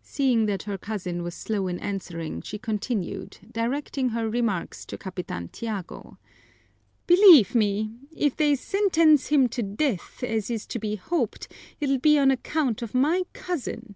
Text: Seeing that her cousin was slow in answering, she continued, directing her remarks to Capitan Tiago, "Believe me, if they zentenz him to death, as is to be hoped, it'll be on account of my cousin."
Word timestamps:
Seeing 0.00 0.46
that 0.46 0.62
her 0.62 0.78
cousin 0.78 1.22
was 1.22 1.34
slow 1.34 1.66
in 1.68 1.78
answering, 1.78 2.40
she 2.40 2.56
continued, 2.56 3.36
directing 3.52 4.08
her 4.08 4.30
remarks 4.30 4.86
to 4.86 4.96
Capitan 4.96 5.48
Tiago, 5.48 6.16
"Believe 7.06 7.54
me, 7.54 7.92
if 8.16 8.34
they 8.34 8.54
zentenz 8.54 9.26
him 9.28 9.46
to 9.50 9.62
death, 9.62 10.24
as 10.24 10.48
is 10.50 10.64
to 10.68 10.78
be 10.78 10.96
hoped, 10.96 11.52
it'll 11.80 11.98
be 11.98 12.18
on 12.18 12.30
account 12.30 12.80
of 12.80 12.94
my 12.94 13.24
cousin." 13.34 13.94